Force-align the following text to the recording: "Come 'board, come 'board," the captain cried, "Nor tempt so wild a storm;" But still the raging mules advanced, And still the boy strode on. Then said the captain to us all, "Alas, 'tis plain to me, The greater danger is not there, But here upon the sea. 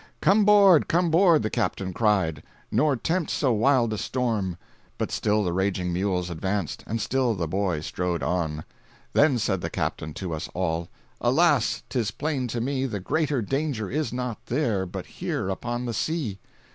"Come 0.19 0.45
'board, 0.45 0.87
come 0.87 1.11
'board," 1.11 1.43
the 1.43 1.51
captain 1.51 1.93
cried, 1.93 2.41
"Nor 2.71 2.95
tempt 2.95 3.29
so 3.29 3.53
wild 3.53 3.93
a 3.93 3.99
storm;" 3.99 4.57
But 4.97 5.11
still 5.11 5.43
the 5.43 5.53
raging 5.53 5.93
mules 5.93 6.31
advanced, 6.31 6.83
And 6.87 6.99
still 6.99 7.35
the 7.35 7.47
boy 7.47 7.81
strode 7.81 8.23
on. 8.23 8.63
Then 9.13 9.37
said 9.37 9.61
the 9.61 9.69
captain 9.69 10.15
to 10.15 10.33
us 10.33 10.49
all, 10.55 10.89
"Alas, 11.21 11.83
'tis 11.87 12.09
plain 12.09 12.47
to 12.47 12.59
me, 12.59 12.87
The 12.87 12.99
greater 12.99 13.43
danger 13.43 13.91
is 13.91 14.11
not 14.11 14.43
there, 14.47 14.87
But 14.87 15.05
here 15.05 15.49
upon 15.49 15.85
the 15.85 15.93
sea. 15.93 16.39